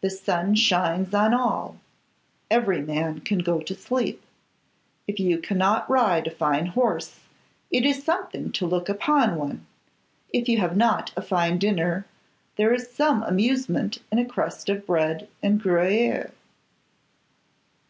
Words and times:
The 0.00 0.08
sun 0.08 0.54
shines 0.54 1.12
on 1.12 1.34
all: 1.34 1.76
every 2.50 2.80
man 2.80 3.20
can 3.20 3.40
go 3.40 3.60
to 3.60 3.74
sleep: 3.74 4.22
if 5.06 5.20
you 5.20 5.36
cannot 5.38 5.86
ride 5.90 6.26
a 6.26 6.30
fine 6.30 6.64
horse, 6.64 7.20
it 7.70 7.84
is 7.84 8.02
something 8.02 8.52
to 8.52 8.64
look 8.64 8.88
upon 8.88 9.36
one; 9.36 9.66
if 10.32 10.48
you 10.48 10.56
have 10.60 10.78
not 10.78 11.12
a 11.14 11.20
fine 11.20 11.58
dinner, 11.58 12.06
there 12.56 12.72
is 12.72 12.90
some 12.90 13.22
amusement 13.22 13.98
in 14.10 14.18
a 14.18 14.24
crust 14.24 14.70
of 14.70 14.86
bread 14.86 15.28
and 15.42 15.62
Gruyère. 15.62 16.30